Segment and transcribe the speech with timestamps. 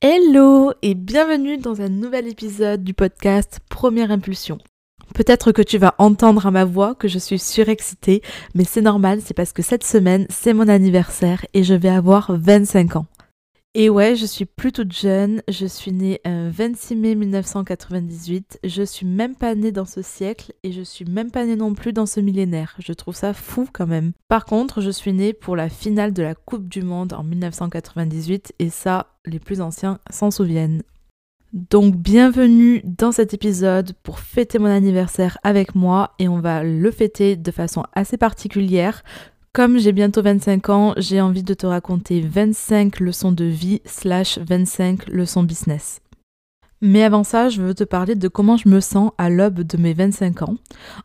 [0.00, 4.58] Hello et bienvenue dans un nouvel épisode du podcast Première Impulsion.
[5.12, 8.22] Peut-être que tu vas entendre à ma voix que je suis surexcitée,
[8.54, 12.30] mais c'est normal, c'est parce que cette semaine, c'est mon anniversaire et je vais avoir
[12.30, 13.06] 25 ans.
[13.80, 18.82] Et ouais, je suis plus toute jeune, je suis née un 26 mai 1998, je
[18.82, 21.92] suis même pas née dans ce siècle et je suis même pas née non plus
[21.92, 22.74] dans ce millénaire.
[22.80, 24.10] Je trouve ça fou quand même.
[24.26, 28.52] Par contre, je suis née pour la finale de la Coupe du Monde en 1998
[28.58, 30.82] et ça, les plus anciens s'en souviennent.
[31.52, 36.90] Donc bienvenue dans cet épisode pour fêter mon anniversaire avec moi et on va le
[36.90, 39.04] fêter de façon assez particulière
[39.52, 44.38] comme j'ai bientôt 25 ans, j'ai envie de te raconter 25 leçons de vie slash
[44.38, 46.00] 25 leçons business.
[46.80, 49.76] Mais avant ça, je veux te parler de comment je me sens à l'aube de
[49.76, 50.54] mes 25 ans.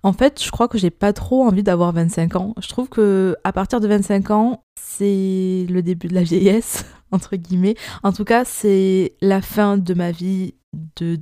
[0.04, 2.54] En fait, je crois que j'ai pas trop envie d'avoir 25 ans.
[2.62, 7.36] Je trouve que à partir de 25 ans, c'est le début de la vieillesse entre
[7.36, 7.76] guillemets.
[8.04, 10.54] En tout cas, c'est la fin de ma vie
[10.96, 11.20] de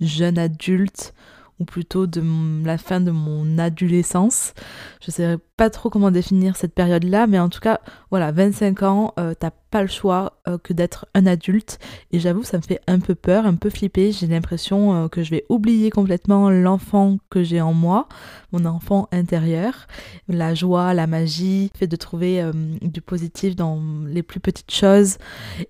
[0.00, 1.14] jeune adulte
[1.58, 2.22] ou plutôt de
[2.64, 4.54] la fin de mon adolescence.
[5.00, 8.82] Je ne sais pas trop comment définir cette période-là, mais en tout cas, voilà, 25
[8.82, 11.78] ans, euh, t'as pas le choix euh, que d'être un adulte.
[12.10, 14.12] Et j'avoue, ça me fait un peu peur, un peu flipper.
[14.12, 18.08] J'ai l'impression euh, que je vais oublier complètement l'enfant que j'ai en moi,
[18.50, 19.86] mon enfant intérieur.
[20.28, 22.44] La joie, la magie, le fait de trouver
[22.80, 25.18] du positif dans les plus petites choses.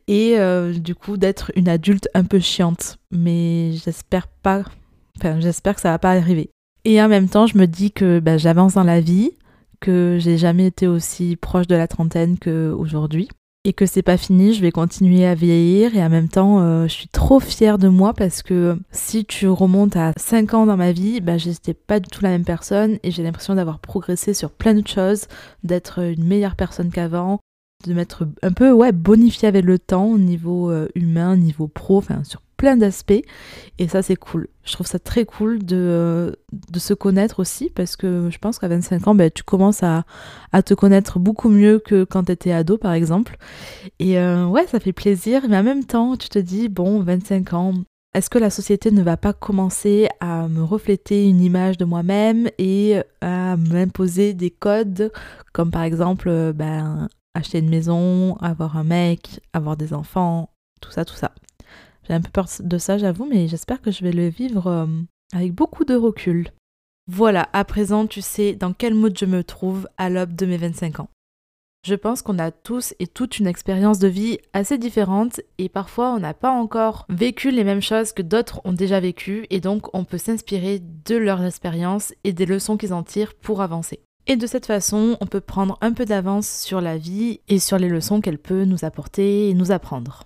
[0.09, 0.37] Et
[0.75, 2.99] du coup, d'être une adulte un peu chiante.
[3.11, 4.65] Mais j'espère pas
[5.39, 6.51] J'espère que ça va pas arriver.
[6.85, 9.31] Et en même temps, je me dis que bah, j'avance dans la vie,
[9.81, 13.29] que j'ai jamais été aussi proche de la trentaine qu'aujourd'hui.
[13.65, 16.89] Et que c'est pas fini, je vais continuer à vieillir et en même temps, euh,
[16.89, 20.77] je suis trop fière de moi parce que si tu remontes à 5 ans dans
[20.77, 24.35] ma vie, bah, j'étais pas du tout la même personne et j'ai l'impression d'avoir progressé
[24.35, 25.27] sur plein de choses,
[25.63, 27.39] d'être une meilleure personne qu'avant,
[27.87, 31.99] de m'être un peu ouais, bonifiée avec le temps au niveau euh, humain, niveau pro,
[31.99, 33.25] enfin sur plein d'aspects
[33.81, 34.47] et ça c'est cool.
[34.63, 36.39] Je trouve ça très cool de,
[36.71, 40.05] de se connaître aussi parce que je pense qu'à 25 ans, ben, tu commences à,
[40.53, 43.37] à, te connaître beaucoup mieux que quand tu étais ado par exemple.
[43.99, 47.53] Et euh, ouais, ça fait plaisir, mais en même temps, tu te dis, bon, 25
[47.53, 47.75] ans,
[48.15, 52.49] est-ce que la société ne va pas commencer à me refléter une image de moi-même
[52.59, 55.11] et à m'imposer des codes
[55.53, 61.05] comme par exemple ben, acheter une maison, avoir un mec, avoir des enfants, tout ça,
[61.05, 61.33] tout ça.
[62.07, 64.87] J'ai un peu peur de ça, j'avoue, mais j'espère que je vais le vivre euh,
[65.33, 66.51] avec beaucoup de recul.
[67.09, 70.57] Voilà, à présent, tu sais dans quel mode je me trouve à l'aube de mes
[70.57, 71.09] 25 ans.
[71.85, 76.13] Je pense qu'on a tous et toutes une expérience de vie assez différente et parfois
[76.13, 79.93] on n'a pas encore vécu les mêmes choses que d'autres ont déjà vécues et donc
[79.93, 83.99] on peut s'inspirer de leurs expériences et des leçons qu'ils en tirent pour avancer.
[84.29, 87.79] Et de cette façon, on peut prendre un peu d'avance sur la vie et sur
[87.79, 90.23] les leçons qu'elle peut nous apporter et nous apprendre.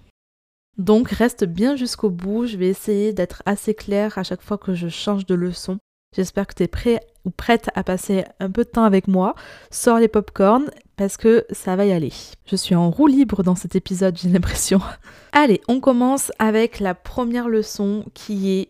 [0.78, 4.74] Donc reste bien jusqu'au bout, je vais essayer d'être assez claire à chaque fois que
[4.74, 5.78] je change de leçon.
[6.14, 9.34] J'espère que tu es prêt ou prête à passer un peu de temps avec moi.
[9.70, 12.12] Sors les popcorns parce que ça va y aller.
[12.46, 14.80] Je suis en roue libre dans cet épisode, j'ai l'impression.
[15.32, 18.68] Allez, on commence avec la première leçon qui est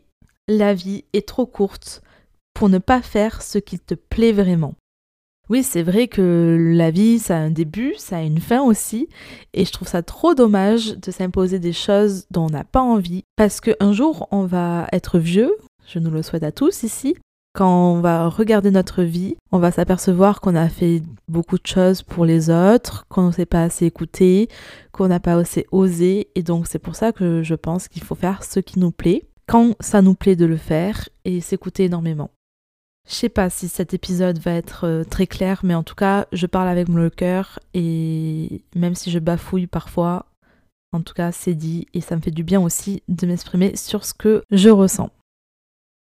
[0.49, 2.03] la vie est trop courte
[2.55, 4.75] pour ne pas faire ce qui te plaît vraiment.
[5.48, 9.08] Oui, c'est vrai que la vie, ça a un début, ça a une fin aussi,
[9.54, 13.22] et je trouve ça trop dommage de s'imposer des choses dont on n'a pas envie,
[13.36, 15.54] parce qu'un jour, on va être vieux,
[15.86, 17.14] je nous le souhaite à tous ici,
[17.54, 22.02] quand on va regarder notre vie, on va s'apercevoir qu'on a fait beaucoup de choses
[22.02, 24.48] pour les autres, qu'on ne s'est pas assez écouté,
[24.90, 28.16] qu'on n'a pas assez osé, et donc c'est pour ça que je pense qu'il faut
[28.16, 32.30] faire ce qui nous plaît, quand ça nous plaît de le faire, et s'écouter énormément.
[33.06, 36.27] Je sais pas si cet épisode va être euh, très clair, mais en tout cas,
[36.33, 40.27] je parle avec mon cœur et même si je bafouille parfois,
[40.93, 44.05] en tout cas, c'est dit et ça me fait du bien aussi de m'exprimer sur
[44.05, 45.11] ce que je ressens.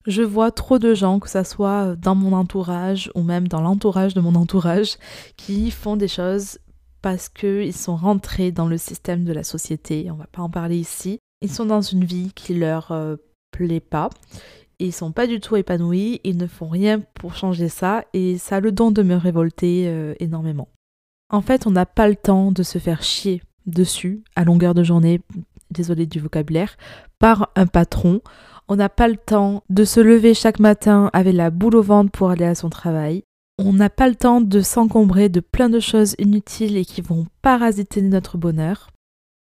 [0.06, 4.15] Je vois trop de gens, que ça soit dans mon entourage ou même dans l'entourage
[4.15, 4.97] de mon entourage,
[5.37, 6.59] qui font des choses
[7.03, 10.10] parce qu'ils sont rentrés dans le système de la société.
[10.10, 11.19] On va pas en parler ici.
[11.43, 13.17] Ils sont dans une vie qui leur euh,
[13.50, 14.08] plaît pas
[14.78, 18.56] ils sont pas du tout épanouis, ils ne font rien pour changer ça et ça
[18.56, 20.69] a le don de me révolter euh, énormément.
[21.30, 24.82] En fait, on n'a pas le temps de se faire chier dessus à longueur de
[24.82, 25.20] journée,
[25.70, 26.76] désolé du vocabulaire,
[27.19, 28.22] par un patron.
[28.69, 32.10] On n'a pas le temps de se lever chaque matin avec la boule au ventre
[32.10, 33.24] pour aller à son travail.
[33.58, 37.26] On n'a pas le temps de s'encombrer de plein de choses inutiles et qui vont
[37.42, 38.90] parasiter notre bonheur.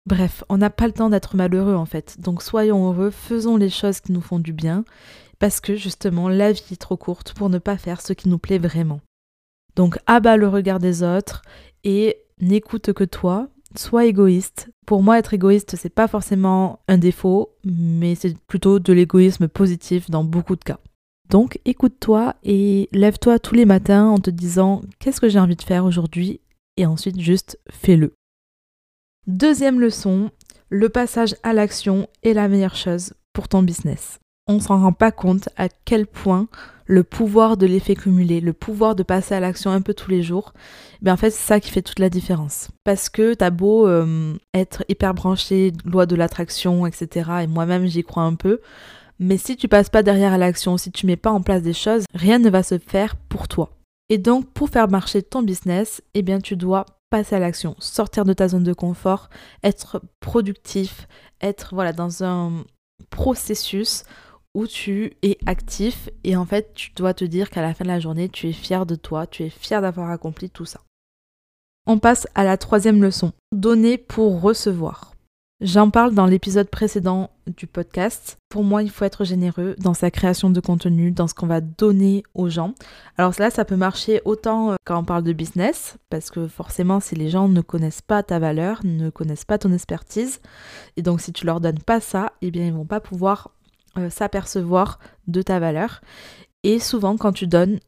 [0.06, 2.20] Bref, on n'a pas le temps d'être malheureux en fait.
[2.20, 4.84] Donc soyons heureux, faisons les choses qui nous font du bien
[5.38, 8.38] parce que justement la vie est trop courte pour ne pas faire ce qui nous
[8.38, 9.00] plaît vraiment.
[9.74, 11.42] Donc abat le regard des autres
[11.84, 14.70] et n'écoute que toi, sois égoïste.
[14.86, 20.10] Pour moi, être égoïste, c'est pas forcément un défaut, mais c'est plutôt de l'égoïsme positif
[20.10, 20.78] dans beaucoup de cas.
[21.28, 25.62] Donc écoute-toi et lève-toi tous les matins en te disant qu'est-ce que j'ai envie de
[25.62, 26.40] faire aujourd'hui?
[26.76, 28.14] Et ensuite juste fais-le.
[29.26, 30.30] Deuxième leçon,
[30.68, 34.20] le passage à l'action est la meilleure chose pour ton business.
[34.48, 36.46] On s'en rend pas compte à quel point
[36.86, 40.22] le pouvoir de l'effet cumulé, le pouvoir de passer à l'action un peu tous les
[40.22, 40.54] jours,
[41.02, 42.68] ben en fait c'est ça qui fait toute la différence.
[42.84, 47.30] Parce que t'as beau euh, être hyper branché, loi de l'attraction, etc.
[47.42, 48.60] Et moi-même j'y crois un peu,
[49.18, 51.72] mais si tu passes pas derrière à l'action, si tu mets pas en place des
[51.72, 53.70] choses, rien ne va se faire pour toi.
[54.10, 58.24] Et donc pour faire marcher ton business, eh bien tu dois passer à l'action, sortir
[58.24, 59.28] de ta zone de confort,
[59.64, 61.08] être productif,
[61.40, 62.64] être voilà dans un
[63.10, 64.04] processus
[64.56, 67.90] où tu es actif et en fait tu dois te dire qu'à la fin de
[67.90, 70.80] la journée tu es fier de toi, tu es fier d'avoir accompli tout ça.
[71.86, 75.12] On passe à la troisième leçon, donner pour recevoir.
[75.62, 78.36] J'en parle dans l'épisode précédent du podcast.
[78.50, 81.62] Pour moi, il faut être généreux dans sa création de contenu, dans ce qu'on va
[81.62, 82.74] donner aux gens.
[83.16, 87.00] Alors là, ça peut marcher autant euh, quand on parle de business, parce que forcément,
[87.00, 90.40] si les gens ne connaissent pas ta valeur, ne connaissent pas ton expertise,
[90.98, 93.55] et donc si tu leur donnes pas ça, eh bien, ils vont pas pouvoir
[93.98, 96.00] euh, s'apercevoir de ta valeur.
[96.62, 97.80] Et souvent, quand tu donnes,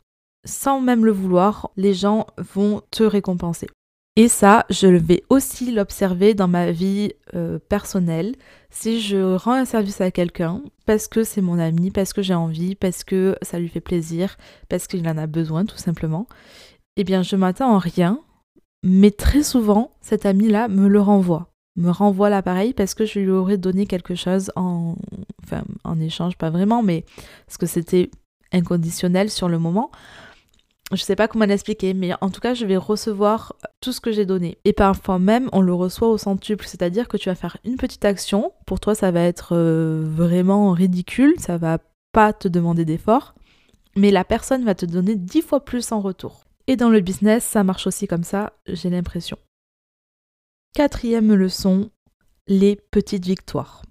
[0.44, 3.68] sans même le vouloir, les gens vont te récompenser.
[4.16, 8.34] Et ça, je vais aussi l'observer dans ma vie euh, personnelle.
[8.68, 12.34] Si je rends un service à quelqu'un, parce que c'est mon ami, parce que j'ai
[12.34, 14.36] envie, parce que ça lui fait plaisir,
[14.68, 16.26] parce qu'il en a besoin tout simplement,
[16.96, 18.20] eh bien je m'attends en rien,
[18.82, 23.30] mais très souvent, cet ami-là me le renvoie me renvoie l'appareil parce que je lui
[23.30, 24.96] aurais donné quelque chose en,
[25.84, 27.04] en échange, pas vraiment, mais
[27.46, 28.10] parce que c'était
[28.52, 29.90] inconditionnel sur le moment.
[30.92, 34.10] Je sais pas comment l'expliquer, mais en tout cas, je vais recevoir tout ce que
[34.10, 34.56] j'ai donné.
[34.64, 38.04] Et parfois même, on le reçoit au centuple, c'est-à-dire que tu vas faire une petite
[38.06, 38.52] action.
[38.66, 41.78] Pour toi, ça va être euh, vraiment ridicule, ça va
[42.12, 43.34] pas te demander d'effort,
[43.96, 46.44] mais la personne va te donner dix fois plus en retour.
[46.66, 49.36] Et dans le business, ça marche aussi comme ça, j'ai l'impression.
[50.74, 51.90] Quatrième leçon,
[52.46, 53.82] les petites victoires.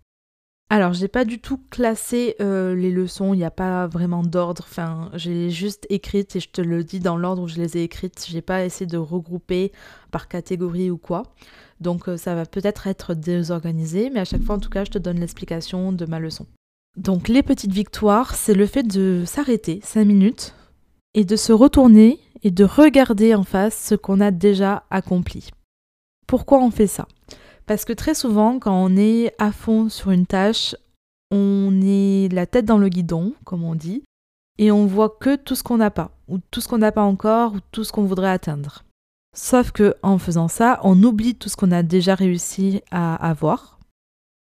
[0.70, 4.66] Alors, j'ai pas du tout classé euh, les leçons, il n'y a pas vraiment d'ordre.
[4.68, 7.84] Enfin, j'ai juste écrites et je te le dis dans l'ordre où je les ai
[7.84, 8.26] écrites.
[8.30, 9.72] J'ai pas essayé de regrouper
[10.12, 11.24] par catégorie ou quoi.
[11.80, 14.92] Donc, euh, ça va peut-être être désorganisé, mais à chaque fois, en tout cas, je
[14.92, 16.46] te donne l'explication de ma leçon.
[16.98, 20.54] Donc, les petites victoires, c'est le fait de s'arrêter 5 minutes
[21.14, 25.50] et de se retourner et de regarder en face ce qu'on a déjà accompli.
[26.28, 27.08] Pourquoi on fait ça?
[27.66, 30.76] Parce que très souvent, quand on est à fond sur une tâche,
[31.32, 34.04] on est la tête dans le guidon, comme on dit,
[34.58, 37.04] et on voit que tout ce qu'on n'a pas, ou tout ce qu'on n'a pas
[37.04, 38.84] encore, ou tout ce qu'on voudrait atteindre.
[39.36, 43.78] Sauf que en faisant ça, on oublie tout ce qu'on a déjà réussi à avoir.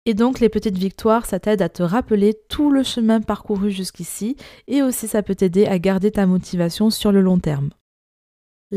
[0.06, 4.36] Et donc les petites victoires, ça t'aide à te rappeler tout le chemin parcouru jusqu'ici,
[4.68, 7.72] et aussi ça peut t'aider à garder ta motivation sur le long terme.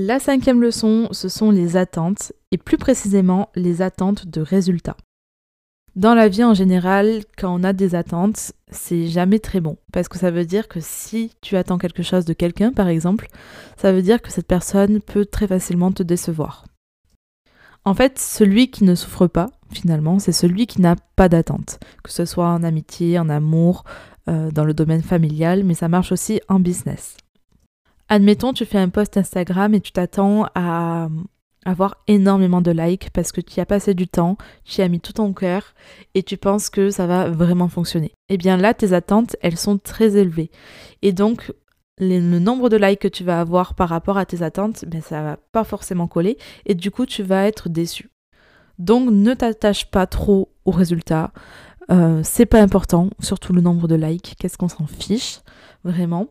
[0.01, 4.97] La cinquième leçon, ce sont les attentes, et plus précisément les attentes de résultats.
[5.97, 9.77] Dans la vie en général, quand on a des attentes, c'est jamais très bon.
[9.93, 13.27] Parce que ça veut dire que si tu attends quelque chose de quelqu'un, par exemple,
[13.77, 16.65] ça veut dire que cette personne peut très facilement te décevoir.
[17.85, 21.81] En fait, celui qui ne souffre pas, finalement, c'est celui qui n'a pas d'attente.
[22.05, 23.83] Que ce soit en amitié, en amour,
[24.29, 27.17] euh, dans le domaine familial, mais ça marche aussi en business.
[28.09, 31.09] Admettons, tu fais un post Instagram et tu t'attends à
[31.65, 34.89] avoir énormément de likes parce que tu y as passé du temps, tu y as
[34.89, 35.75] mis tout ton cœur
[36.15, 38.13] et tu penses que ça va vraiment fonctionner.
[38.31, 40.51] Eh bien là, tes attentes, elles sont très élevées.
[41.03, 41.53] Et donc,
[41.99, 45.23] le nombre de likes que tu vas avoir par rapport à tes attentes, ben, ça
[45.23, 48.11] va pas forcément coller et du coup, tu vas être déçu.
[48.79, 51.33] Donc, ne t'attache pas trop aux résultats.
[51.91, 54.37] Euh, c'est pas important, surtout le nombre de likes.
[54.39, 55.41] Qu'est-ce qu'on s'en fiche,
[55.85, 56.29] vraiment?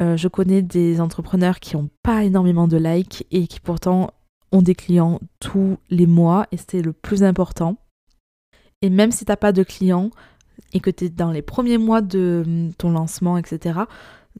[0.00, 4.12] Euh, je connais des entrepreneurs qui n'ont pas énormément de likes et qui pourtant
[4.52, 7.76] ont des clients tous les mois et c'est le plus important.
[8.80, 10.10] Et même si tu n'as pas de clients
[10.72, 13.80] et que tu es dans les premiers mois de hum, ton lancement, etc.,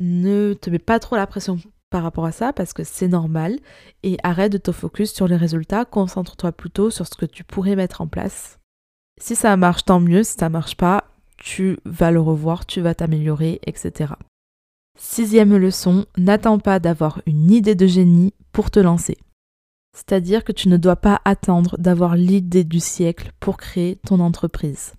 [0.00, 1.58] ne te mets pas trop la pression
[1.90, 3.58] par rapport à ça parce que c'est normal
[4.02, 7.76] et arrête de te focus sur les résultats, concentre-toi plutôt sur ce que tu pourrais
[7.76, 8.58] mettre en place.
[9.20, 11.04] Si ça marche, tant mieux, si ça marche pas,
[11.38, 14.12] tu vas le revoir, tu vas t'améliorer, etc.
[15.00, 19.16] Sixième leçon, n'attends pas d'avoir une idée de génie pour te lancer.
[19.96, 24.94] C'est-à-dire que tu ne dois pas attendre d'avoir l'idée du siècle pour créer ton entreprise.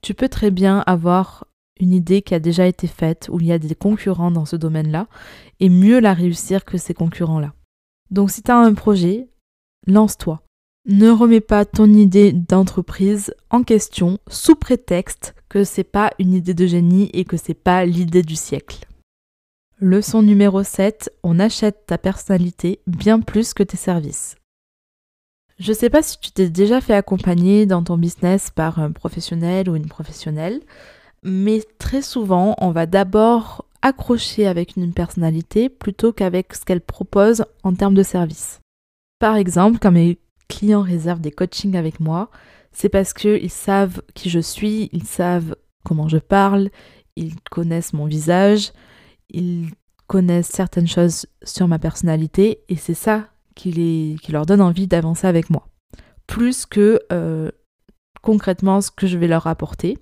[0.00, 1.46] Tu peux très bien avoir
[1.78, 4.56] une idée qui a déjà été faite, où il y a des concurrents dans ce
[4.56, 5.08] domaine-là,
[5.60, 7.52] et mieux la réussir que ces concurrents-là.
[8.10, 9.28] Donc si tu as un projet,
[9.86, 10.40] lance-toi.
[10.86, 16.54] Ne remets pas ton idée d'entreprise en question sous prétexte que c'est pas une idée
[16.54, 18.86] de génie et que c'est pas l'idée du siècle.
[19.86, 24.36] Leçon numéro 7, on achète ta personnalité bien plus que tes services.
[25.58, 29.68] Je sais pas si tu t'es déjà fait accompagner dans ton business par un professionnel
[29.68, 30.62] ou une professionnelle,
[31.22, 37.44] mais très souvent, on va d'abord accrocher avec une personnalité plutôt qu'avec ce qu'elle propose
[37.62, 38.60] en termes de service.
[39.18, 40.16] Par exemple, quand mes
[40.48, 42.30] clients réservent des coachings avec moi,
[42.72, 46.70] c'est parce qu'ils savent qui je suis, ils savent comment je parle,
[47.16, 48.72] ils connaissent mon visage,
[49.34, 49.70] ils
[50.06, 54.86] connaissent certaines choses sur ma personnalité et c'est ça qui, les, qui leur donne envie
[54.86, 55.68] d'avancer avec moi.
[56.26, 57.50] Plus que euh,
[58.22, 59.98] concrètement ce que je vais leur apporter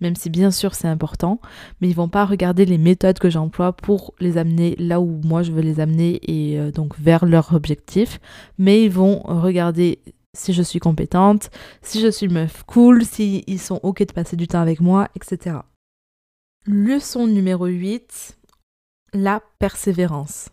[0.00, 1.40] même si bien sûr c'est important,
[1.80, 5.42] mais ils vont pas regarder les méthodes que j'emploie pour les amener là où moi
[5.42, 8.20] je veux les amener et euh, donc vers leur objectif,
[8.58, 10.00] mais ils vont regarder
[10.32, 11.50] si je suis compétente,
[11.82, 15.08] si je suis meuf cool, si ils sont ok de passer du temps avec moi,
[15.14, 15.56] etc.
[16.66, 18.38] Leçon numéro 8,
[19.12, 20.48] la persévérance.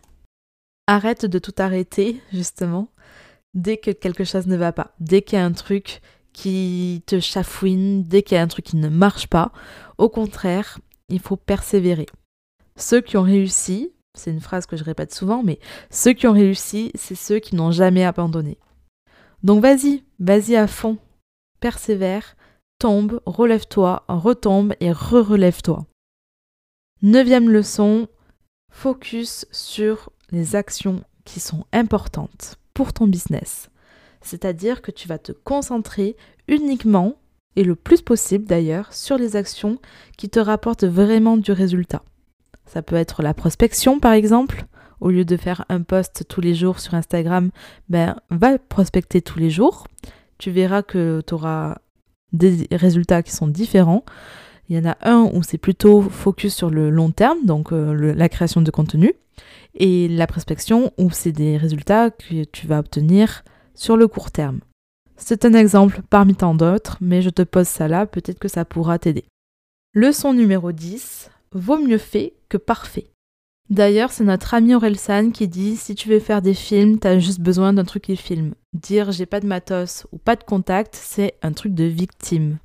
[0.87, 2.89] Arrête de tout arrêter, justement,
[3.53, 6.01] dès que quelque chose ne va pas, dès qu'il y a un truc
[6.37, 9.51] qui te chafouine dès qu'il y a un truc qui ne marche pas.
[9.97, 10.77] Au contraire,
[11.09, 12.05] il faut persévérer.
[12.75, 15.57] Ceux qui ont réussi, c'est une phrase que je répète souvent, mais
[15.89, 18.59] ceux qui ont réussi, c'est ceux qui n'ont jamais abandonné.
[19.41, 20.99] Donc vas-y, vas-y à fond,
[21.59, 22.37] persévère,
[22.77, 25.87] tombe, relève-toi, retombe et re-relève-toi.
[27.01, 28.07] Neuvième leçon,
[28.69, 33.69] focus sur les actions qui sont importantes pour ton business.
[34.21, 36.15] C'est-à-dire que tu vas te concentrer
[36.47, 37.15] uniquement,
[37.55, 39.79] et le plus possible d'ailleurs, sur les actions
[40.17, 42.03] qui te rapportent vraiment du résultat.
[42.65, 44.65] Ça peut être la prospection par exemple.
[44.99, 47.51] Au lieu de faire un post tous les jours sur Instagram,
[47.87, 49.87] ben, va prospecter tous les jours.
[50.37, 51.77] Tu verras que tu auras
[52.33, 54.03] des résultats qui sont différents.
[54.69, 58.13] Il y en a un où c'est plutôt focus sur le long terme, donc euh,
[58.13, 59.13] la création de contenu,
[59.75, 63.43] et la prospection où c'est des résultats que tu vas obtenir
[63.75, 64.59] sur le court terme.
[65.15, 68.65] C'est un exemple parmi tant d'autres, mais je te pose ça là, peut-être que ça
[68.65, 69.25] pourra t'aider.
[69.93, 71.31] Leçon numéro 10.
[71.53, 73.07] Vaut mieux fait que parfait.
[73.69, 77.41] D'ailleurs, c'est notre ami Orelsan qui dit si tu veux faire des films, t'as juste
[77.41, 78.53] besoin d'un truc qui filme.
[78.73, 82.57] Dire j'ai pas de matos ou pas de contact, c'est un truc de victime.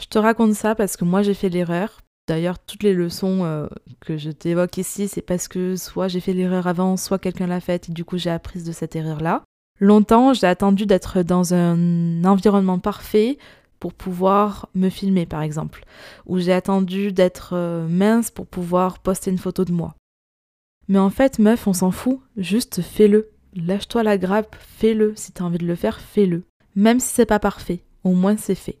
[0.00, 2.00] Je te raconte ça parce que moi j'ai fait l'erreur.
[2.26, 3.66] D'ailleurs, toutes les leçons euh,
[4.00, 7.60] que je t'évoque ici, c'est parce que soit j'ai fait l'erreur avant, soit quelqu'un l'a
[7.60, 9.44] faite et du coup j'ai appris de cette erreur-là.
[9.80, 13.38] Longtemps, j'ai attendu d'être dans un environnement parfait
[13.80, 15.84] pour pouvoir me filmer, par exemple.
[16.26, 19.94] Ou j'ai attendu d'être euh, mince pour pouvoir poster une photo de moi.
[20.88, 22.20] Mais en fait, meuf, on s'en fout.
[22.36, 23.30] Juste fais-le.
[23.54, 25.12] Lâche-toi la grappe, fais-le.
[25.16, 26.44] Si t'as envie de le faire, fais-le.
[26.76, 28.78] Même si c'est pas parfait, au moins c'est fait.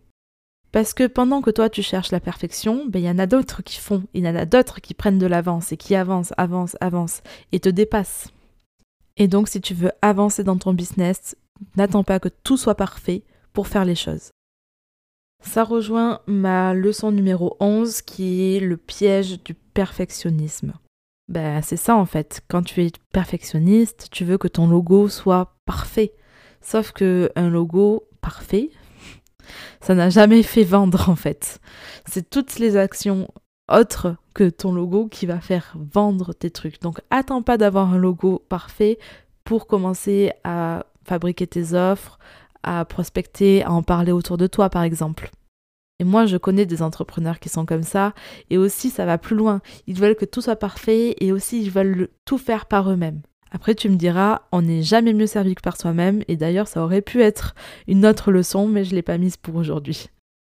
[0.74, 3.62] Parce que pendant que toi tu cherches la perfection, ben il y en a d'autres
[3.62, 6.76] qui font, il y en a d'autres qui prennent de l'avance et qui avancent, avancent,
[6.80, 8.32] avancent et te dépassent.
[9.16, 11.36] Et donc, si tu veux avancer dans ton business,
[11.76, 14.32] n'attends pas que tout soit parfait pour faire les choses.
[15.44, 20.72] Ça rejoint ma leçon numéro 11 qui est le piège du perfectionnisme.
[21.28, 22.40] Ben, c'est ça en fait.
[22.48, 26.14] Quand tu es perfectionniste, tu veux que ton logo soit parfait.
[26.60, 28.70] Sauf que un logo parfait,
[29.80, 31.60] ça n'a jamais fait vendre en fait.
[32.06, 33.28] C'est toutes les actions
[33.72, 36.80] autre que ton logo qui va faire vendre tes trucs.
[36.80, 38.98] Donc attends pas d'avoir un logo parfait
[39.44, 42.18] pour commencer à fabriquer tes offres,
[42.62, 45.30] à prospecter, à en parler autour de toi par exemple.
[46.00, 48.14] Et moi, je connais des entrepreneurs qui sont comme ça,
[48.50, 49.60] et aussi ça va plus loin.
[49.86, 53.22] Ils veulent que tout soit parfait, et aussi ils veulent tout faire par eux-mêmes.
[53.54, 56.82] Après, tu me diras, on n'est jamais mieux servi que par soi-même, et d'ailleurs, ça
[56.82, 57.54] aurait pu être
[57.86, 60.08] une autre leçon, mais je ne l'ai pas mise pour aujourd'hui.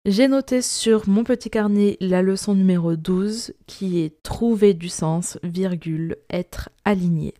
[0.04, 5.38] J'ai noté sur mon petit carnet la leçon numéro 12 qui est trouver du sens,
[5.42, 7.32] virgule, être aligné.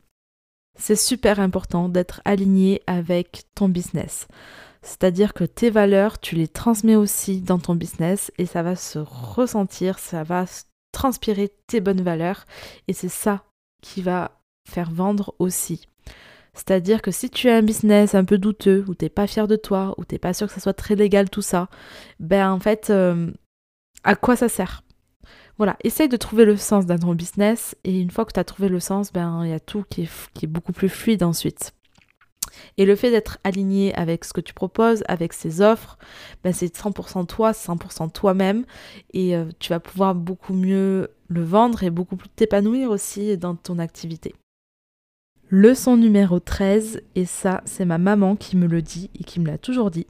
[0.79, 4.29] C'est super important d'être aligné avec ton business.
[4.83, 8.99] C'est-à-dire que tes valeurs, tu les transmets aussi dans ton business et ça va se
[8.99, 10.47] ressentir, ça va
[10.93, 12.47] transpirer tes bonnes valeurs
[12.89, 13.45] et c'est ça
[13.83, 15.87] qui va faire vendre aussi.
[16.55, 19.57] C'est-à-dire que si tu as un business un peu douteux, où t'es pas fier de
[19.57, 21.69] toi, où t'es pas sûr que ça soit très légal tout ça,
[22.19, 23.31] ben en fait, euh,
[24.05, 24.83] à quoi ça sert?
[25.59, 28.45] Voilà, essaye de trouver le sens dans ton business et une fois que tu as
[28.45, 31.73] trouvé le sens, ben il y a tout qui est, beaucoup plus fluide ensuite.
[32.79, 35.99] Et le fait d'être aligné avec ce que tu proposes, avec ces offres,
[36.43, 38.65] ben c'est 100% toi, 100% toi-même
[39.13, 43.55] et euh, tu vas pouvoir beaucoup mieux le vendre et beaucoup plus t'épanouir aussi dans
[43.55, 44.35] ton activité.
[45.53, 49.49] Leçon numéro 13, et ça c'est ma maman qui me le dit et qui me
[49.49, 50.07] l'a toujours dit,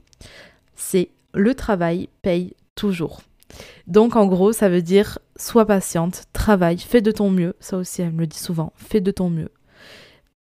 [0.75, 3.21] c'est le travail paye toujours.
[3.87, 7.55] Donc en gros, ça veut dire sois patiente, travaille, fais de ton mieux.
[7.59, 9.49] Ça aussi, elle me le dit souvent, fais de ton mieux.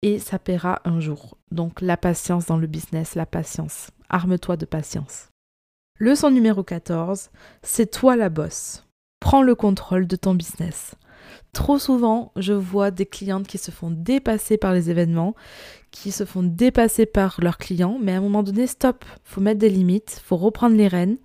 [0.01, 1.38] Et ça paiera un jour.
[1.50, 3.91] Donc la patience dans le business, la patience.
[4.10, 5.29] Arme-toi de patience.
[5.98, 7.29] Leçon numéro 14,
[7.63, 8.86] c'est toi la bosse.
[9.22, 10.96] Prends le contrôle de ton business.
[11.53, 15.36] Trop souvent, je vois des clientes qui se font dépasser par les événements,
[15.91, 19.59] qui se font dépasser par leurs clients, mais à un moment donné, stop, faut mettre
[19.59, 21.17] des limites, faut reprendre les rênes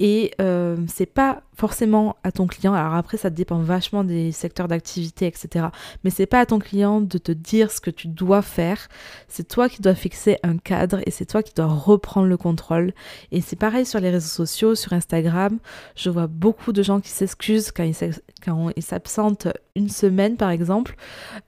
[0.00, 4.68] et euh, c'est pas forcément à ton client, alors après ça dépend vachement des secteurs
[4.68, 5.66] d'activité, etc.
[6.04, 8.88] Mais c'est pas à ton client de te dire ce que tu dois faire,
[9.26, 12.92] c'est toi qui dois fixer un cadre et c'est toi qui dois reprendre le contrôle.
[13.32, 15.58] Et c'est pareil sur les réseaux sociaux, sur Instagram,
[15.96, 20.96] je vois beaucoup de gens qui s'excusent quand ils s'absentent une semaine par exemple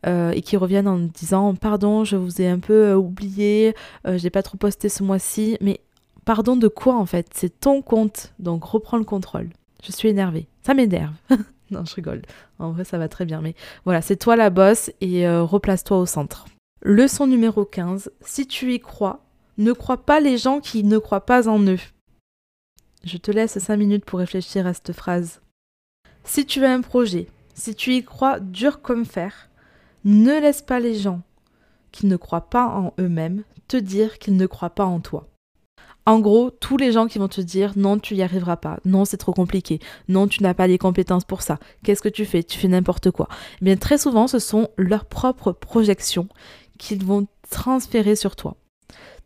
[0.07, 3.75] euh, et qui reviennent en disant pardon je vous ai un peu euh, oublié,
[4.07, 5.81] euh, j'ai pas trop posté ce mois-ci, mais
[6.25, 7.29] Pardon de quoi en fait?
[7.35, 9.51] C'est ton compte, donc reprends le contrôle.
[9.83, 10.47] Je suis énervée.
[10.63, 11.15] Ça m'énerve.
[11.71, 12.23] non, je rigole.
[12.59, 13.41] En vrai, ça va très bien.
[13.41, 16.47] Mais voilà, c'est toi la bosse et euh, replace-toi au centre.
[16.83, 18.11] Leçon numéro 15.
[18.21, 19.25] Si tu y crois,
[19.59, 21.81] ne crois pas les gens qui ne croient pas en eux.
[23.05, 25.41] Je te laisse 5 minutes pour réfléchir à cette phrase.
[26.25, 29.49] Si tu as un projet, si tu y crois dur comme fer,
[30.05, 31.23] ne laisse pas les gens
[31.93, 35.29] qui ne croient pas en eux-mêmes te dire qu'ils ne croient pas en toi.
[36.11, 39.05] En gros, tous les gens qui vont te dire non, tu y arriveras pas, non,
[39.05, 42.43] c'est trop compliqué, non, tu n'as pas les compétences pour ça, qu'est-ce que tu fais,
[42.43, 43.29] tu fais n'importe quoi.
[43.61, 46.27] Eh bien, très souvent, ce sont leurs propres projections
[46.81, 48.57] qu'ils vont transférer sur toi.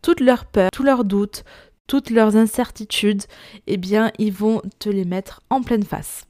[0.03, 1.45] Toutes leurs peurs, tous leurs doutes,
[1.87, 3.23] toutes leurs incertitudes,
[3.67, 6.27] eh bien, ils vont te les mettre en pleine face.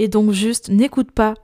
[0.00, 1.34] Et donc, juste n'écoute pas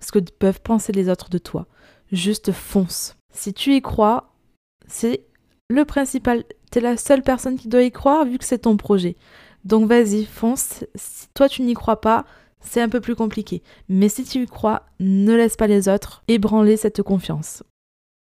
[0.00, 1.68] ce que peuvent penser les autres de toi.
[2.10, 3.14] Juste fonce.
[3.32, 4.34] Si tu y crois,
[4.88, 5.24] c'est
[5.70, 9.16] le principal T'es la seule personne qui doit y croire vu que c'est ton projet.
[9.64, 10.84] Donc vas-y, fonce.
[10.94, 12.24] Si toi tu n'y crois pas,
[12.60, 13.62] c'est un peu plus compliqué.
[13.88, 17.62] Mais si tu y crois, ne laisse pas les autres ébranler cette confiance.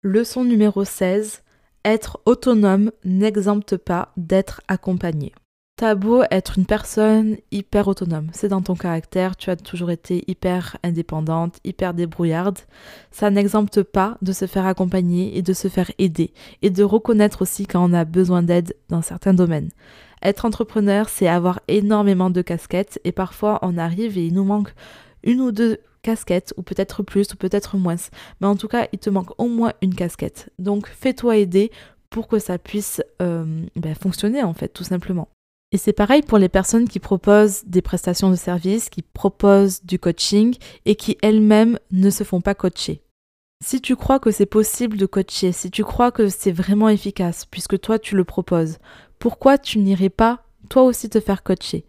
[0.03, 1.43] Leçon numéro 16.
[1.85, 5.33] Être autonome n'exempte pas d'être accompagné.
[5.77, 10.23] T'as beau être une personne hyper autonome, c'est dans ton caractère, tu as toujours été
[10.29, 12.61] hyper indépendante, hyper débrouillarde,
[13.11, 16.33] ça n'exempte pas de se faire accompagner et de se faire aider,
[16.63, 19.71] et de reconnaître aussi quand on a besoin d'aide dans certains domaines.
[20.23, 24.73] Être entrepreneur, c'est avoir énormément de casquettes, et parfois on arrive et il nous manque
[25.25, 27.97] une ou deux casquettes, ou peut-être plus, ou peut-être moins,
[28.41, 30.53] mais en tout cas il te manque au moins une casquette.
[30.61, 31.73] Donc fais-toi aider
[32.11, 35.27] pour que ça puisse euh, ben, fonctionner en fait, tout simplement.
[35.75, 39.99] Et c'est pareil pour les personnes qui proposent des prestations de services, qui proposent du
[39.99, 43.03] coaching et qui elles-mêmes ne se font pas coacher.
[43.61, 47.45] Si tu crois que c'est possible de coacher, si tu crois que c'est vraiment efficace,
[47.45, 48.79] puisque toi tu le proposes,
[49.19, 51.85] pourquoi tu n'irais pas toi aussi te faire coacher?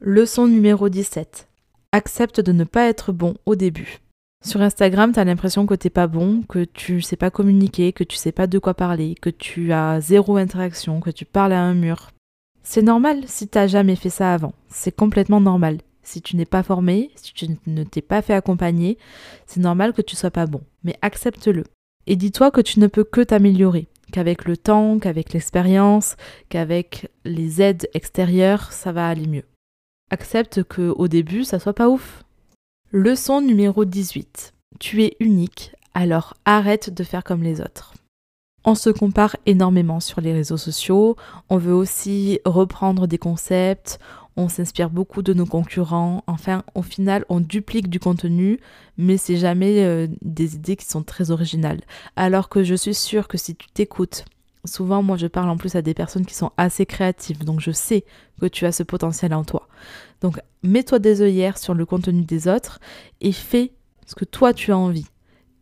[0.00, 1.46] Leçon numéro 17.
[1.92, 4.00] Accepte de ne pas être bon au début.
[4.44, 8.02] Sur Instagram, tu as l'impression que t'es pas bon, que tu sais pas communiquer, que
[8.02, 11.62] tu sais pas de quoi parler, que tu as zéro interaction, que tu parles à
[11.62, 12.10] un mur.
[12.70, 14.52] C'est normal si tu n'as jamais fait ça avant.
[14.68, 15.78] C'est complètement normal.
[16.02, 18.98] Si tu n'es pas formé, si tu ne t'es pas fait accompagner,
[19.46, 20.60] c'est normal que tu sois pas bon.
[20.84, 21.64] Mais accepte-le.
[22.06, 23.88] Et dis-toi que tu ne peux que t'améliorer.
[24.12, 26.16] Qu'avec le temps, qu'avec l'expérience,
[26.50, 29.46] qu'avec les aides extérieures, ça va aller mieux.
[30.10, 32.22] Accepte que au début, ça soit pas ouf.
[32.92, 34.52] Leçon numéro 18.
[34.78, 37.94] Tu es unique, alors arrête de faire comme les autres.
[38.68, 41.16] On se compare énormément sur les réseaux sociaux,
[41.48, 43.98] on veut aussi reprendre des concepts,
[44.36, 48.60] on s'inspire beaucoup de nos concurrents, enfin au final on duplique du contenu,
[48.98, 51.80] mais c'est jamais euh, des idées qui sont très originales.
[52.14, 54.26] Alors que je suis sûre que si tu t'écoutes,
[54.66, 57.70] souvent moi je parle en plus à des personnes qui sont assez créatives, donc je
[57.70, 58.04] sais
[58.38, 59.66] que tu as ce potentiel en toi.
[60.20, 62.80] Donc mets-toi des œillères sur le contenu des autres
[63.22, 63.72] et fais
[64.04, 65.06] ce que toi tu as envie.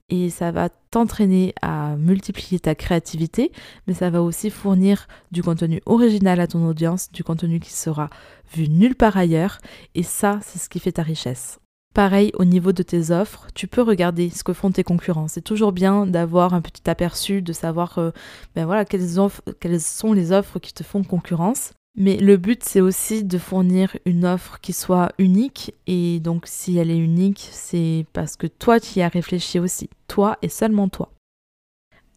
[0.09, 3.53] Et ça va t'entraîner à multiplier ta créativité,
[3.87, 8.09] mais ça va aussi fournir du contenu original à ton audience, du contenu qui sera
[8.55, 9.59] vu nulle part ailleurs,
[9.95, 11.61] et ça, c'est ce qui fait ta richesse.
[11.93, 15.29] Pareil, au niveau de tes offres, tu peux regarder ce que font tes concurrents.
[15.29, 18.11] C'est toujours bien d'avoir un petit aperçu, de savoir euh,
[18.55, 21.75] ben voilà, quelles, sont les offres qui te font concurrence.
[21.99, 25.75] Mais le but, c'est aussi de fournir une offre qui soit unique.
[25.87, 29.89] Et donc, si elle est unique, c'est parce que toi, tu y as réfléchi aussi.
[30.07, 31.11] Toi et seulement toi.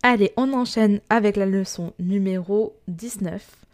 [0.03, 3.65] Allez, on enchaîne avec la leçon numéro 19.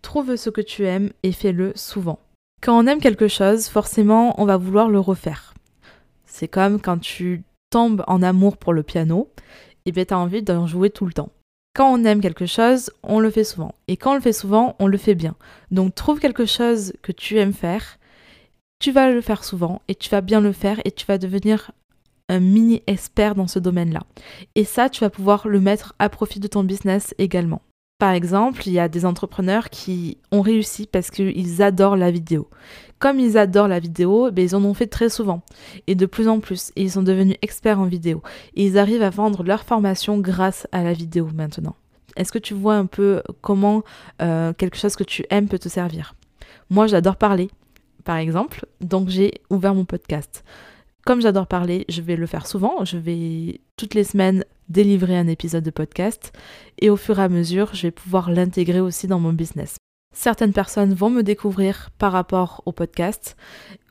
[0.00, 2.18] Trouve ce que tu aimes et fais-le souvent.
[2.60, 5.54] Quand on aime quelque chose, forcément, on va vouloir le refaire.
[6.24, 9.28] C'est comme quand tu tombes en amour pour le piano
[9.86, 11.30] et bien tu as envie d'en jouer tout le temps.
[11.74, 13.74] Quand on aime quelque chose, on le fait souvent.
[13.88, 15.34] Et quand on le fait souvent, on le fait bien.
[15.70, 17.98] Donc trouve quelque chose que tu aimes faire,
[18.78, 21.70] tu vas le faire souvent et tu vas bien le faire et tu vas devenir
[22.28, 24.02] un mini expert dans ce domaine-là.
[24.54, 27.62] Et ça, tu vas pouvoir le mettre à profit de ton business également.
[28.02, 32.48] Par exemple, il y a des entrepreneurs qui ont réussi parce qu'ils adorent la vidéo.
[32.98, 35.42] Comme ils adorent la vidéo, ben, ils en ont fait très souvent
[35.86, 36.72] et de plus en plus.
[36.74, 38.20] Ils sont devenus experts en vidéo.
[38.56, 41.76] Et ils arrivent à vendre leur formation grâce à la vidéo maintenant.
[42.16, 43.84] Est-ce que tu vois un peu comment
[44.20, 46.16] euh, quelque chose que tu aimes peut te servir?
[46.70, 47.50] Moi, j'adore parler,
[48.02, 50.42] par exemple, donc j'ai ouvert mon podcast.
[51.04, 52.84] Comme j'adore parler, je vais le faire souvent.
[52.84, 56.32] Je vais toutes les semaines délivrer un épisode de podcast
[56.80, 59.76] et au fur et à mesure, je vais pouvoir l'intégrer aussi dans mon business.
[60.14, 63.36] Certaines personnes vont me découvrir par rapport au podcast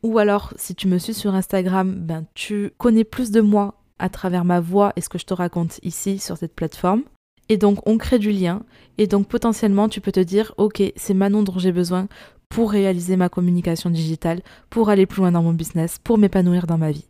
[0.04, 4.08] ou alors si tu me suis sur Instagram, ben tu connais plus de moi à
[4.08, 7.04] travers ma voix et ce que je te raconte ici sur cette plateforme.
[7.50, 8.63] Et donc on crée du lien
[8.97, 12.08] et donc potentiellement tu peux te dire OK, c'est Manon dont j'ai besoin
[12.51, 16.77] pour réaliser ma communication digitale, pour aller plus loin dans mon business, pour m'épanouir dans
[16.77, 17.07] ma vie.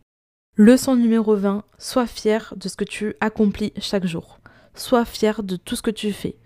[0.56, 4.38] Leçon numéro 20, sois fier de ce que tu accomplis chaque jour.
[4.76, 6.36] Sois fier de tout ce que tu fais.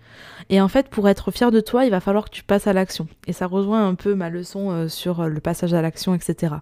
[0.49, 2.73] Et en fait, pour être fier de toi, il va falloir que tu passes à
[2.73, 3.07] l'action.
[3.27, 6.55] Et ça rejoint un peu ma leçon euh, sur euh, le passage à l'action, etc.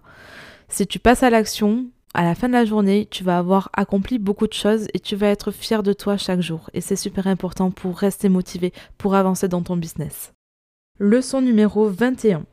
[0.68, 4.18] Si tu passes à l'action, à la fin de la journée, tu vas avoir accompli
[4.18, 6.68] beaucoup de choses et tu vas être fier de toi chaque jour.
[6.74, 10.34] Et c'est super important pour rester motivé, pour avancer dans ton business.
[10.98, 12.46] Leçon numéro 21.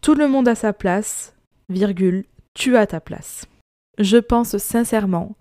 [0.00, 1.34] Tout le monde a sa place,
[1.68, 3.44] virgule, tu as ta place.
[3.98, 5.36] Je pense sincèrement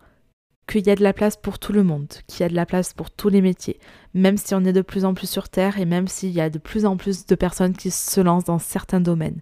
[0.69, 2.67] qu'il y a de la place pour tout le monde, qu'il y a de la
[2.67, 3.79] place pour tous les métiers,
[4.13, 6.51] même si on est de plus en plus sur Terre et même s'il y a
[6.51, 9.41] de plus en plus de personnes qui se lancent dans certains domaines.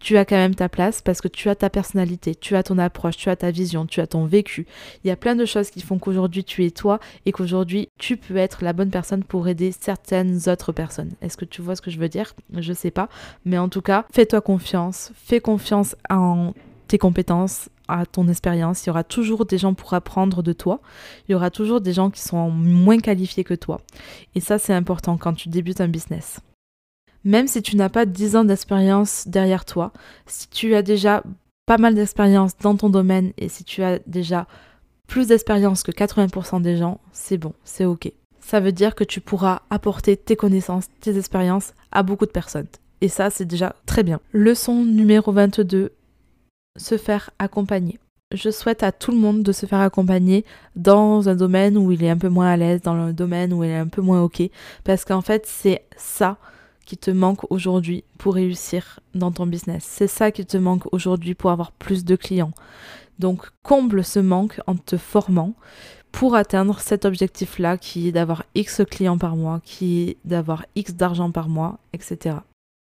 [0.00, 2.76] Tu as quand même ta place parce que tu as ta personnalité, tu as ton
[2.76, 4.66] approche, tu as ta vision, tu as ton vécu.
[5.02, 8.18] Il y a plein de choses qui font qu'aujourd'hui tu es toi et qu'aujourd'hui tu
[8.18, 11.12] peux être la bonne personne pour aider certaines autres personnes.
[11.22, 12.34] Est-ce que tu vois ce que je veux dire?
[12.54, 13.08] Je sais pas,
[13.46, 16.52] mais en tout cas, fais-toi confiance, fais confiance en
[16.88, 18.84] tes compétences, à ton expérience.
[18.84, 20.80] Il y aura toujours des gens pour apprendre de toi.
[21.28, 23.80] Il y aura toujours des gens qui sont moins qualifiés que toi.
[24.34, 26.40] Et ça, c'est important quand tu débutes un business.
[27.24, 29.92] Même si tu n'as pas 10 ans d'expérience derrière toi,
[30.26, 31.22] si tu as déjà
[31.66, 34.46] pas mal d'expérience dans ton domaine et si tu as déjà
[35.08, 38.12] plus d'expérience que 80% des gens, c'est bon, c'est ok.
[38.40, 42.68] Ça veut dire que tu pourras apporter tes connaissances, tes expériences à beaucoup de personnes.
[43.00, 44.20] Et ça, c'est déjà très bien.
[44.32, 45.92] Leçon numéro 22,
[46.76, 47.98] se faire accompagner.
[48.34, 52.02] Je souhaite à tout le monde de se faire accompagner dans un domaine où il
[52.02, 54.22] est un peu moins à l'aise, dans un domaine où il est un peu moins
[54.22, 54.42] ok,
[54.82, 56.38] parce qu'en fait c'est ça
[56.84, 59.84] qui te manque aujourd'hui pour réussir dans ton business.
[59.88, 62.52] C'est ça qui te manque aujourd'hui pour avoir plus de clients.
[63.18, 65.54] Donc comble ce manque en te formant
[66.12, 70.94] pour atteindre cet objectif-là qui est d'avoir X clients par mois, qui est d'avoir X
[70.94, 72.36] d'argent par mois, etc.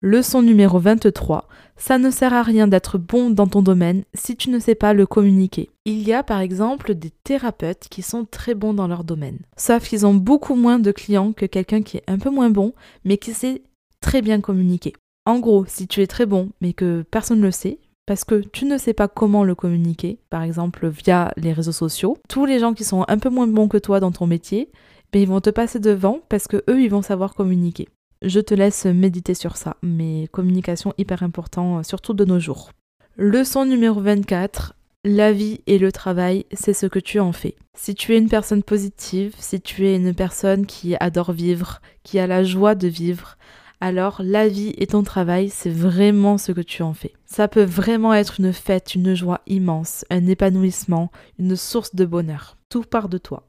[0.06, 1.48] Leçon numéro 23.
[1.78, 4.92] Ça ne sert à rien d'être bon dans ton domaine si tu ne sais pas
[4.92, 5.70] le communiquer.
[5.86, 9.38] Il y a par exemple des thérapeutes qui sont très bons dans leur domaine.
[9.56, 12.74] Sauf qu'ils ont beaucoup moins de clients que quelqu'un qui est un peu moins bon,
[13.06, 13.62] mais qui sait
[14.02, 14.92] très bien communiquer.
[15.24, 18.42] En gros, si tu es très bon, mais que personne ne le sait, parce que
[18.52, 22.58] tu ne sais pas comment le communiquer, par exemple via les réseaux sociaux, tous les
[22.58, 24.70] gens qui sont un peu moins bons que toi dans ton métier,
[25.14, 27.88] ben, ils vont te passer devant parce que eux, ils vont savoir communiquer.
[28.22, 32.70] Je te laisse méditer sur ça, mais communication hyper important, surtout de nos jours.
[33.16, 34.74] Leçon numéro 24.
[35.04, 37.56] La vie et le travail, c'est ce que tu en fais.
[37.76, 42.18] Si tu es une personne positive, si tu es une personne qui adore vivre, qui
[42.18, 43.36] a la joie de vivre,
[43.80, 47.12] alors la vie et ton travail, c'est vraiment ce que tu en fais.
[47.26, 52.56] Ça peut vraiment être une fête, une joie immense, un épanouissement, une source de bonheur.
[52.70, 53.46] Tout part de toi.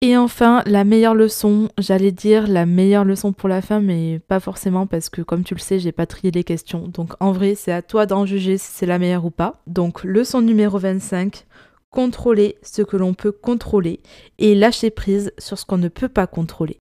[0.00, 4.38] Et enfin, la meilleure leçon, j'allais dire la meilleure leçon pour la fin, mais pas
[4.38, 6.86] forcément parce que comme tu le sais, j'ai pas trié les questions.
[6.86, 9.60] Donc en vrai, c'est à toi d'en juger si c'est la meilleure ou pas.
[9.66, 11.46] Donc leçon numéro 25,
[11.90, 13.98] contrôler ce que l'on peut contrôler
[14.38, 16.78] et lâcher prise sur ce qu'on ne peut pas contrôler.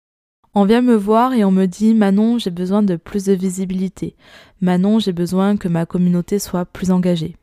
[0.53, 4.15] On vient me voir et on me dit Manon, j'ai besoin de plus de visibilité.
[4.61, 7.35] Manon, j'ai besoin que ma communauté soit plus engagée.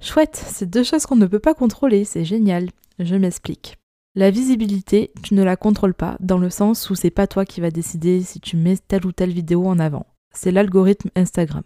[0.00, 2.68] Chouette, c'est deux choses qu'on ne peut pas contrôler, c'est génial.
[3.00, 3.76] Je m'explique.
[4.18, 7.60] La visibilité, tu ne la contrôles pas dans le sens où c'est pas toi qui
[7.60, 10.06] va décider si tu mets telle ou telle vidéo en avant.
[10.34, 11.64] C'est l'algorithme Instagram.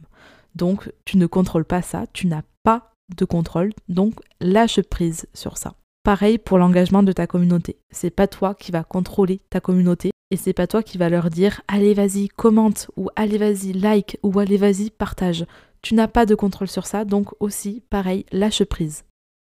[0.57, 5.59] Donc tu ne contrôles pas ça, tu n'as pas de contrôle, donc lâche prise sur
[5.59, 5.75] ça.
[6.03, 7.77] Pareil pour l'engagement de ta communauté.
[7.93, 11.31] C'est pas toi qui va contrôler ta communauté et c'est pas toi qui va leur
[11.31, 15.47] dire allez vas-y commente ou allez vas-y like ou allez vas-y partage.
[15.83, 19.05] Tu n'as pas de contrôle sur ça, donc aussi pareil lâche prise.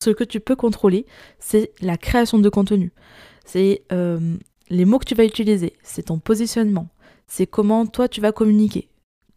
[0.03, 1.05] Ce que tu peux contrôler,
[1.39, 2.91] c'est la création de contenu.
[3.45, 4.37] c'est euh,
[4.69, 6.89] les mots que tu vas utiliser, c'est ton positionnement,
[7.27, 8.89] c'est comment toi tu vas communiquer,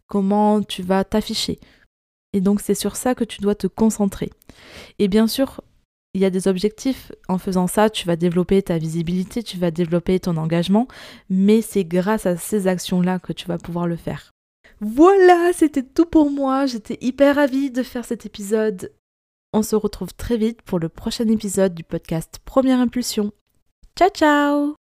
[0.07, 1.59] comment tu vas t'afficher.
[2.33, 4.29] Et donc c'est sur ça que tu dois te concentrer.
[4.99, 5.61] Et bien sûr,
[6.13, 7.11] il y a des objectifs.
[7.27, 10.87] En faisant ça, tu vas développer ta visibilité, tu vas développer ton engagement,
[11.29, 14.31] mais c'est grâce à ces actions-là que tu vas pouvoir le faire.
[14.81, 16.65] Voilà, c'était tout pour moi.
[16.65, 18.91] J'étais hyper ravie de faire cet épisode.
[19.53, 23.31] On se retrouve très vite pour le prochain épisode du podcast Première Impulsion.
[23.97, 24.80] Ciao ciao